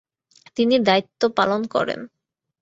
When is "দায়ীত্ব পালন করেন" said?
0.79-1.99